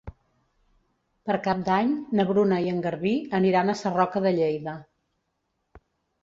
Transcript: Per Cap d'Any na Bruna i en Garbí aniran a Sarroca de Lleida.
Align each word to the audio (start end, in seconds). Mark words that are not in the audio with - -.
Per 1.29 1.35
Cap 1.47 1.59
d'Any 1.67 1.91
na 2.19 2.25
Bruna 2.29 2.57
i 2.63 2.71
en 2.71 2.79
Garbí 2.87 3.13
aniran 3.41 3.69
a 3.69 3.77
Sarroca 3.83 4.25
de 4.25 4.33
Lleida. 4.41 4.75